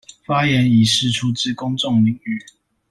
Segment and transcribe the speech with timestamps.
[0.25, 2.43] 發言以釋出至公眾領域